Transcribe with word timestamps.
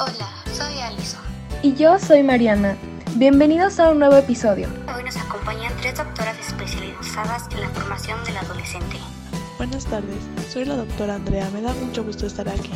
Hola, 0.00 0.28
soy 0.52 0.78
Alison. 0.78 1.18
Y 1.60 1.74
yo 1.74 1.98
soy 1.98 2.22
Mariana. 2.22 2.76
Bienvenidos 3.16 3.80
a 3.80 3.90
un 3.90 3.98
nuevo 3.98 4.16
episodio. 4.16 4.68
Hoy 4.94 5.02
nos 5.02 5.16
acompañan 5.16 5.72
tres 5.80 5.96
doctoras 5.96 6.38
especializadas 6.38 7.48
en 7.50 7.62
la 7.62 7.68
formación 7.70 8.22
del 8.22 8.36
adolescente. 8.36 8.96
Buenas 9.56 9.86
tardes, 9.86 10.18
soy 10.52 10.66
la 10.66 10.76
doctora 10.76 11.16
Andrea, 11.16 11.50
me 11.52 11.62
da 11.62 11.72
mucho 11.72 12.04
gusto 12.04 12.26
estar 12.26 12.48
aquí. 12.48 12.70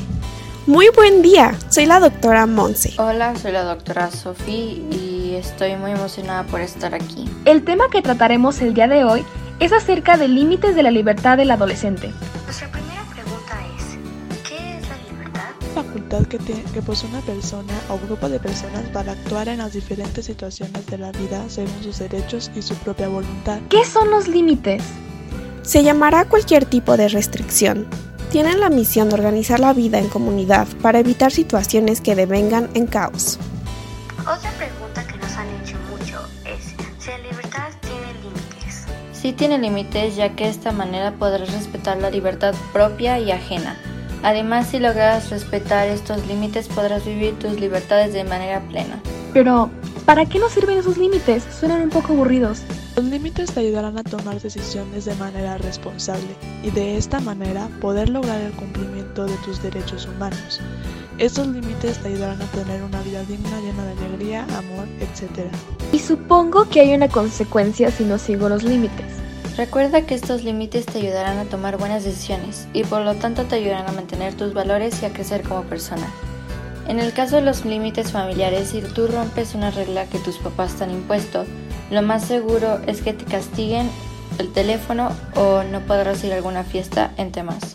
Muy 0.66 0.88
buen 0.96 1.22
día, 1.22 1.54
soy 1.68 1.86
la 1.86 2.00
doctora 2.00 2.46
Monse. 2.46 2.92
Hola, 2.98 3.36
soy 3.36 3.52
la 3.52 3.62
doctora 3.62 4.10
Sofía 4.10 4.72
y 4.90 5.36
estoy 5.36 5.76
muy 5.76 5.92
emocionada 5.92 6.42
por 6.42 6.60
estar 6.60 6.92
aquí. 6.92 7.30
El 7.44 7.64
tema 7.64 7.84
que 7.88 8.02
trataremos 8.02 8.60
el 8.62 8.74
día 8.74 8.88
de 8.88 9.04
hoy 9.04 9.24
es 9.60 9.72
acerca 9.72 10.16
de 10.16 10.26
límites 10.26 10.74
de 10.74 10.82
la 10.82 10.90
libertad 10.90 11.36
del 11.36 11.52
adolescente. 11.52 12.12
Facultad 15.92 16.24
que, 16.24 16.38
te, 16.38 16.54
que 16.72 16.80
posee 16.80 17.10
una 17.10 17.20
persona 17.20 17.74
o 17.90 17.98
grupo 17.98 18.26
de 18.30 18.40
personas 18.40 18.80
para 18.94 19.12
actuar 19.12 19.48
en 19.48 19.58
las 19.58 19.74
diferentes 19.74 20.24
situaciones 20.24 20.86
de 20.86 20.96
la 20.96 21.12
vida 21.12 21.44
según 21.50 21.82
sus 21.82 21.98
derechos 21.98 22.50
y 22.56 22.62
su 22.62 22.74
propia 22.76 23.08
voluntad. 23.08 23.60
¿Qué 23.68 23.84
son 23.84 24.10
los 24.10 24.26
límites? 24.26 24.82
Se 25.60 25.82
llamará 25.82 26.24
cualquier 26.24 26.64
tipo 26.64 26.96
de 26.96 27.08
restricción. 27.08 27.86
Tienen 28.30 28.58
la 28.58 28.70
misión 28.70 29.10
de 29.10 29.16
organizar 29.16 29.60
la 29.60 29.74
vida 29.74 29.98
en 29.98 30.08
comunidad 30.08 30.66
para 30.80 31.00
evitar 31.00 31.30
situaciones 31.30 32.00
que 32.00 32.14
devengan 32.14 32.70
en 32.72 32.86
caos. 32.86 33.38
Otra 34.20 34.50
pregunta 34.52 35.06
que 35.06 35.18
nos 35.18 35.32
han 35.36 35.48
hecho 35.62 35.76
mucho 35.90 36.26
es 36.46 36.74
si 37.04 37.10
la 37.10 37.18
libertad 37.18 37.68
tiene 37.82 38.14
límites. 38.22 38.86
Sí 39.12 39.34
tiene 39.34 39.58
límites 39.58 40.16
ya 40.16 40.34
que 40.34 40.44
de 40.44 40.50
esta 40.50 40.72
manera 40.72 41.12
podrás 41.12 41.52
respetar 41.52 41.98
la 41.98 42.08
libertad 42.08 42.54
propia 42.72 43.18
y 43.18 43.30
ajena. 43.30 43.76
Además, 44.22 44.68
si 44.68 44.78
logras 44.78 45.30
respetar 45.30 45.88
estos 45.88 46.26
límites 46.26 46.68
podrás 46.68 47.04
vivir 47.04 47.38
tus 47.38 47.58
libertades 47.58 48.12
de 48.12 48.24
manera 48.24 48.60
plena. 48.68 49.00
Pero, 49.32 49.70
¿para 50.04 50.26
qué 50.26 50.38
nos 50.38 50.52
sirven 50.52 50.78
esos 50.78 50.96
límites? 50.96 51.42
Suenan 51.58 51.82
un 51.82 51.90
poco 51.90 52.12
aburridos. 52.12 52.62
Los 52.94 53.06
límites 53.06 53.52
te 53.52 53.60
ayudarán 53.60 53.98
a 53.98 54.04
tomar 54.04 54.40
decisiones 54.40 55.06
de 55.06 55.14
manera 55.14 55.56
responsable 55.58 56.36
y 56.62 56.70
de 56.70 56.98
esta 56.98 57.20
manera 57.20 57.68
poder 57.80 58.10
lograr 58.10 58.40
el 58.40 58.52
cumplimiento 58.52 59.24
de 59.24 59.34
tus 59.38 59.62
derechos 59.62 60.06
humanos. 60.06 60.60
Estos 61.18 61.46
límites 61.48 61.98
te 61.98 62.08
ayudarán 62.08 62.40
a 62.42 62.46
tener 62.46 62.82
una 62.82 63.00
vida 63.02 63.22
digna, 63.24 63.60
llena 63.60 63.84
de 63.86 64.04
alegría, 64.04 64.44
amor, 64.56 64.86
etc. 65.00 65.48
Y 65.92 65.98
supongo 65.98 66.68
que 66.68 66.80
hay 66.80 66.94
una 66.94 67.08
consecuencia 67.08 67.90
si 67.90 68.04
no 68.04 68.18
sigo 68.18 68.48
los 68.48 68.62
límites. 68.62 69.21
Recuerda 69.56 70.06
que 70.06 70.14
estos 70.14 70.44
límites 70.44 70.86
te 70.86 70.98
ayudarán 70.98 71.38
a 71.38 71.44
tomar 71.44 71.76
buenas 71.76 72.04
decisiones 72.04 72.66
y 72.72 72.84
por 72.84 73.02
lo 73.02 73.16
tanto 73.16 73.44
te 73.44 73.56
ayudarán 73.56 73.86
a 73.86 73.92
mantener 73.92 74.34
tus 74.34 74.54
valores 74.54 75.02
y 75.02 75.06
a 75.06 75.12
crecer 75.12 75.42
como 75.42 75.64
persona. 75.64 76.06
En 76.88 76.98
el 76.98 77.12
caso 77.12 77.36
de 77.36 77.42
los 77.42 77.66
límites 77.66 78.12
familiares, 78.12 78.70
si 78.70 78.80
tú 78.80 79.06
rompes 79.08 79.54
una 79.54 79.70
regla 79.70 80.06
que 80.06 80.18
tus 80.18 80.38
papás 80.38 80.74
te 80.74 80.84
han 80.84 80.90
impuesto, 80.90 81.44
lo 81.90 82.00
más 82.00 82.24
seguro 82.24 82.80
es 82.86 83.02
que 83.02 83.12
te 83.12 83.26
castiguen 83.26 83.90
el 84.38 84.50
teléfono 84.52 85.10
o 85.36 85.62
no 85.62 85.80
podrás 85.80 86.24
ir 86.24 86.32
a 86.32 86.36
alguna 86.36 86.64
fiesta, 86.64 87.12
entre 87.18 87.42
más. 87.42 87.74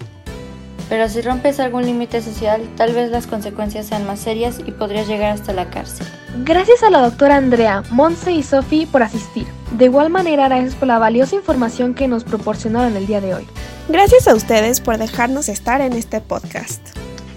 Pero 0.90 1.10
si 1.10 1.22
rompes 1.22 1.60
algún 1.60 1.86
límite 1.86 2.22
social, 2.22 2.62
tal 2.78 2.94
vez 2.94 3.12
las 3.12 3.28
consecuencias 3.28 3.88
sean 3.88 4.06
más 4.06 4.20
serias 4.20 4.60
y 4.66 4.72
podrías 4.72 5.08
llegar 5.08 5.32
hasta 5.32 5.54
la 5.54 5.70
cárcel. 5.70 6.08
Gracias 6.44 6.84
a 6.84 6.90
la 6.90 7.02
doctora 7.02 7.38
Andrea, 7.38 7.84
Monse 7.90 8.32
y 8.32 8.44
Sophie 8.44 8.88
por 8.88 9.04
asistir. 9.04 9.48
De 9.72 9.86
igual 9.86 10.10
manera, 10.10 10.48
gracias 10.48 10.76
por 10.76 10.88
la 10.88 11.00
valiosa 11.00 11.36
información 11.36 11.94
que 11.94 12.08
nos 12.08 12.24
proporcionaron 12.24 12.96
el 12.96 13.06
día 13.06 13.20
de 13.20 13.34
hoy. 13.34 13.48
Gracias 13.90 14.28
a 14.28 14.36
ustedes 14.36 14.80
por 14.80 14.98
dejarnos 14.98 15.50
estar 15.50 15.82
en 15.82 15.94
este 15.94 16.22
podcast. 16.22 16.82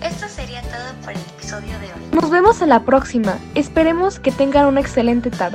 Esto 0.03 0.29
sería 0.29 0.63
todo 0.63 1.03
por 1.03 1.13
el 1.13 1.21
episodio 1.37 1.79
de 1.81 1.87
hoy. 1.87 2.01
Nos 2.13 2.31
vemos 2.31 2.63
en 2.63 2.69
la 2.69 2.85
próxima. 2.85 3.39
Esperemos 3.55 4.21
que 4.21 4.33
tengan 4.33 4.67
una 4.67 4.81
excelente 4.81 5.31
tarde. 5.31 5.49